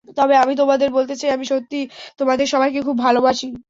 তবে 0.17 0.33
আমি 0.37 0.53
তোমাদের 0.61 0.89
বলতে 0.97 1.13
চাই 1.15 1.31
আমি 1.33 1.45
সত্যিই 1.51 1.85
তোমাদের 2.19 2.47
সবাইকে 2.53 2.79
খুব 2.87 2.97
ভালোবাসি। 3.05 3.47